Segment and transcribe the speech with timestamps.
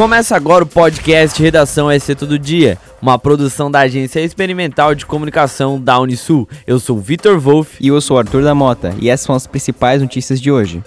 [0.00, 5.78] Começa agora o podcast Redação SC Todo Dia, uma produção da Agência Experimental de Comunicação
[5.78, 6.48] da Unisul.
[6.66, 10.00] Eu sou Vitor Wolff e eu sou Arthur da Mota, e essas são as principais
[10.00, 10.82] notícias de hoje.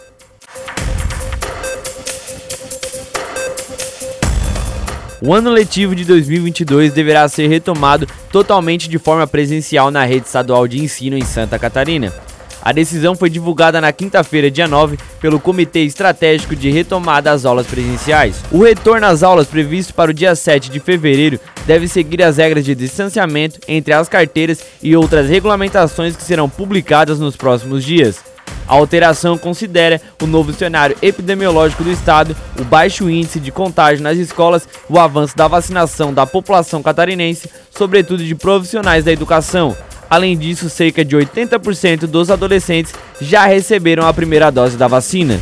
[5.25, 10.67] O ano letivo de 2022 deverá ser retomado totalmente de forma presencial na rede estadual
[10.67, 12.13] de ensino em Santa Catarina.
[12.61, 17.67] A decisão foi divulgada na quinta-feira, dia 9, pelo Comitê Estratégico de Retomada às Aulas
[17.67, 18.35] Presenciais.
[18.51, 22.65] O retorno às aulas previsto para o dia 7 de fevereiro deve seguir as regras
[22.65, 28.32] de distanciamento entre as carteiras e outras regulamentações que serão publicadas nos próximos dias.
[28.67, 34.17] A alteração considera o novo cenário epidemiológico do estado, o baixo índice de contágio nas
[34.17, 39.75] escolas, o avanço da vacinação da população catarinense, sobretudo de profissionais da educação,
[40.13, 45.41] Além disso, cerca de 80% dos adolescentes já receberam a primeira dose da vacina.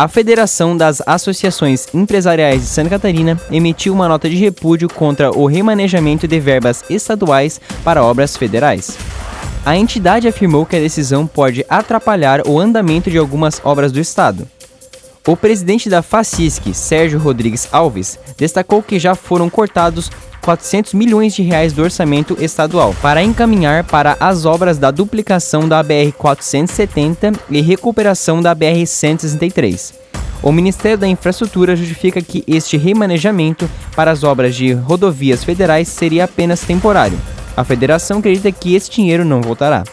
[0.00, 5.44] A Federação das Associações Empresariais de Santa Catarina emitiu uma nota de repúdio contra o
[5.44, 8.96] remanejamento de verbas estaduais para obras federais.
[9.62, 14.48] A entidade afirmou que a decisão pode atrapalhar o andamento de algumas obras do Estado.
[15.26, 20.10] O presidente da FACISC, Sérgio Rodrigues Alves, destacou que já foram cortados
[20.40, 25.82] 400 milhões de reais do orçamento estadual para encaminhar para as obras da duplicação da
[25.84, 29.94] BR-470 e recuperação da BR-163.
[30.42, 36.24] O Ministério da Infraestrutura justifica que este remanejamento para as obras de rodovias federais seria
[36.24, 37.18] apenas temporário.
[37.56, 39.84] A federação acredita que esse dinheiro não voltará.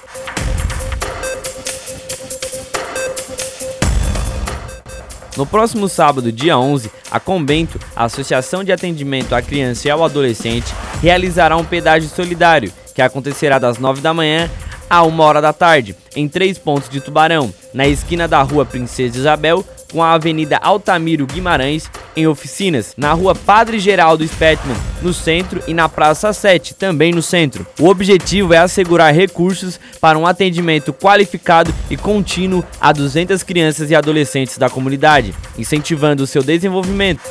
[5.38, 10.04] No próximo sábado, dia 11, a Conbento, a Associação de Atendimento à Criança e ao
[10.04, 14.50] Adolescente, realizará um pedágio solidário, que acontecerá das 9 da manhã
[14.90, 19.16] a 1 hora da tarde, em três pontos de Tubarão, na esquina da Rua Princesa
[19.16, 25.62] Isabel, com a Avenida Altamiro Guimarães em oficinas na rua Padre Geraldo Spettman, no centro,
[25.68, 27.66] e na Praça 7, também no centro.
[27.80, 33.96] O objetivo é assegurar recursos para um atendimento qualificado e contínuo a 200 crianças e
[33.96, 37.22] adolescentes da comunidade, incentivando o seu desenvolvimento.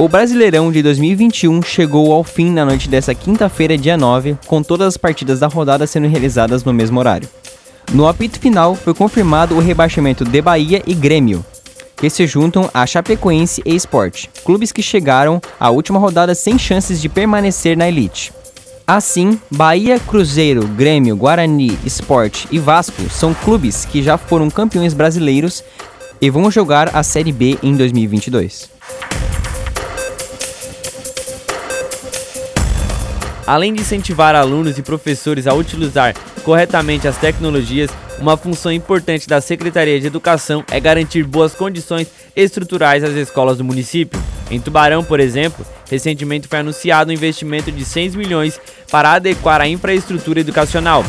[0.00, 4.86] O Brasileirão de 2021 chegou ao fim na noite dessa quinta-feira, dia 9, com todas
[4.86, 7.28] as partidas da rodada sendo realizadas no mesmo horário.
[7.92, 11.44] No apito final, foi confirmado o rebaixamento de Bahia e Grêmio,
[11.98, 16.98] que se juntam a Chapecoense e Sport, clubes que chegaram à última rodada sem chances
[16.98, 18.32] de permanecer na elite.
[18.86, 25.62] Assim, Bahia, Cruzeiro, Grêmio, Guarani, Sport e Vasco são clubes que já foram campeões brasileiros
[26.22, 28.79] e vão jogar a Série B em 2022.
[33.50, 37.90] Além de incentivar alunos e professores a utilizar corretamente as tecnologias,
[38.20, 42.06] uma função importante da Secretaria de Educação é garantir boas condições
[42.36, 44.22] estruturais às escolas do município.
[44.52, 49.66] Em Tubarão, por exemplo, recentemente foi anunciado um investimento de 6 milhões para adequar a
[49.66, 51.04] infraestrutura educacional.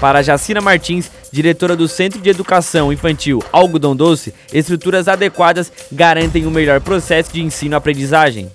[0.00, 6.48] Para Jacina Martins, diretora do Centro de Educação Infantil Algodão Doce, estruturas adequadas garantem o
[6.48, 8.50] um melhor processo de ensino-aprendizagem.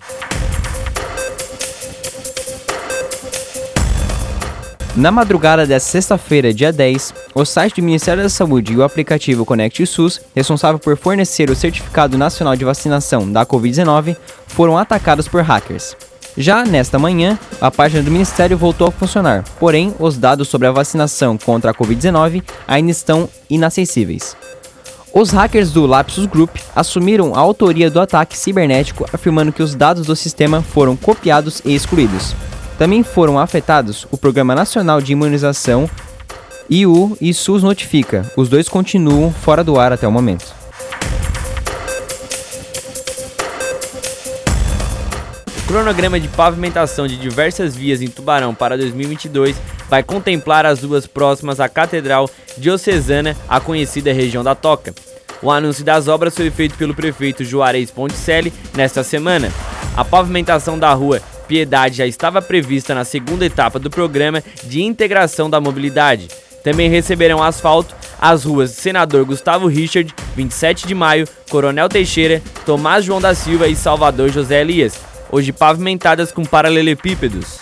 [4.96, 9.46] Na madrugada desta sexta-feira, dia 10, o site do Ministério da Saúde e o aplicativo
[9.46, 15.44] Conect SUS, responsável por fornecer o Certificado Nacional de Vacinação da Covid-19, foram atacados por
[15.44, 15.96] hackers.
[16.36, 20.72] Já nesta manhã, a página do Ministério voltou a funcionar, porém, os dados sobre a
[20.74, 24.36] vacinação contra a Covid-19 ainda estão inacessíveis.
[25.14, 30.06] Os hackers do Lapsus Group assumiram a autoria do ataque cibernético, afirmando que os dados
[30.06, 32.36] do sistema foram copiados e excluídos.
[32.78, 35.90] Também foram afetados o Programa Nacional de Imunização
[36.70, 38.26] e o ISUS Notifica.
[38.36, 40.54] Os dois continuam fora do ar até o momento.
[45.58, 49.56] O cronograma de pavimentação de diversas vias em Tubarão para 2022
[49.90, 54.94] vai contemplar as ruas próximas à Catedral Diocesana, a conhecida região da Toca.
[55.42, 59.52] O anúncio das obras foi feito pelo prefeito Juarez Ponticelli nesta semana.
[59.98, 61.22] A pavimentação da rua
[61.52, 66.30] Piedade já estava prevista na segunda etapa do programa de integração da mobilidade.
[66.64, 73.20] Também receberão asfalto as ruas Senador Gustavo Richard, 27 de Maio, Coronel Teixeira, Tomás João
[73.20, 74.98] da Silva e Salvador José Elias,
[75.30, 77.60] hoje pavimentadas com paralelepípedos.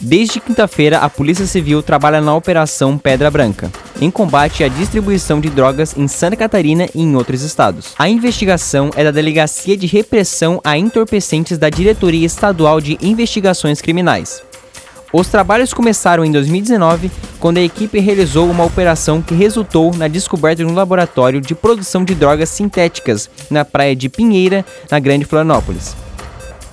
[0.00, 5.50] Desde quinta-feira, a Polícia Civil trabalha na Operação Pedra Branca, em combate à distribuição de
[5.50, 7.94] drogas em Santa Catarina e em outros estados.
[7.98, 14.42] A investigação é da Delegacia de Repressão a Entorpecentes da Diretoria Estadual de Investigações Criminais.
[15.10, 17.10] Os trabalhos começaram em 2019,
[17.40, 22.04] quando a equipe realizou uma operação que resultou na descoberta de um laboratório de produção
[22.04, 25.96] de drogas sintéticas na praia de Pinheira, na Grande Florianópolis.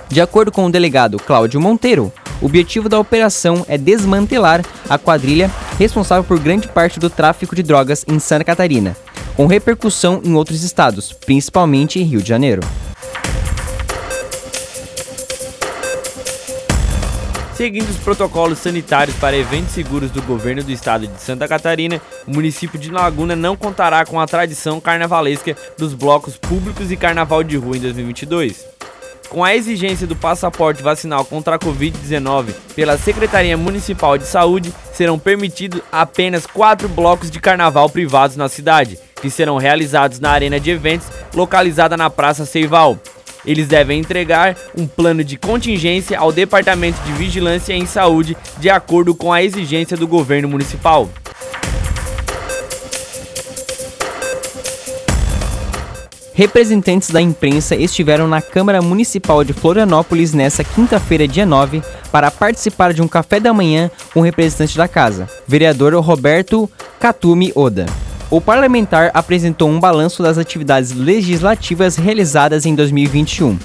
[0.09, 2.11] De acordo com o delegado Cláudio Monteiro,
[2.45, 5.49] o objetivo da operação é desmantelar a quadrilha
[5.79, 8.95] responsável por grande parte do tráfico de drogas em Santa Catarina,
[9.35, 12.61] com repercussão em outros estados, principalmente em Rio de Janeiro.
[17.55, 22.31] Seguindo os protocolos sanitários para eventos seguros do governo do estado de Santa Catarina, o
[22.31, 27.57] município de Laguna não contará com a tradição carnavalesca dos blocos públicos e carnaval de
[27.57, 28.74] rua em 2022.
[29.29, 35.19] Com a exigência do passaporte vacinal contra a Covid-19 pela Secretaria Municipal de Saúde, serão
[35.19, 40.71] permitidos apenas quatro blocos de carnaval privados na cidade, que serão realizados na arena de
[40.71, 42.97] eventos localizada na Praça Seival.
[43.45, 49.13] Eles devem entregar um plano de contingência ao Departamento de Vigilância em Saúde de acordo
[49.13, 51.09] com a exigência do governo municipal.
[56.35, 62.93] Representantes da imprensa estiveram na Câmara Municipal de Florianópolis nesta quinta-feira, dia 9, para participar
[62.93, 67.85] de um café da manhã com o representante da casa, vereador Roberto Katumi Oda.
[68.29, 73.57] O parlamentar apresentou um balanço das atividades legislativas realizadas em 2021.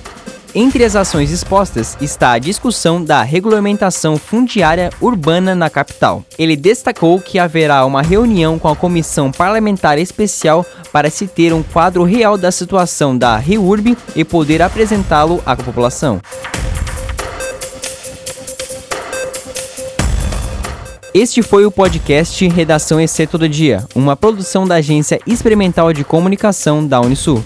[0.53, 6.25] Entre as ações expostas está a discussão da regulamentação fundiária urbana na capital.
[6.37, 11.63] Ele destacou que haverá uma reunião com a Comissão Parlamentar Especial para se ter um
[11.63, 16.21] quadro real da situação da REURB e poder apresentá-lo à população.
[21.15, 26.85] Este foi o podcast Redação EC Todo Dia, uma produção da Agência Experimental de Comunicação
[26.85, 27.45] da Unisul.